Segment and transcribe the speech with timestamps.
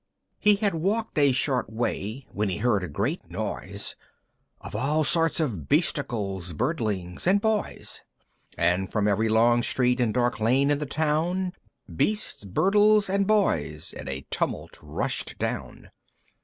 [0.39, 3.95] He had walked a short way, when he heard a great noise,
[4.59, 8.01] Of all sorts of Beasticles, Birdlings, and Boys;
[8.57, 11.53] And from every long street and dark lane in the town
[11.87, 15.91] Beasts, Birdles, and Boys in a tumult rushed down.